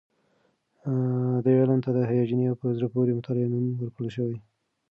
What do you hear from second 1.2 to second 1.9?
دې علم ته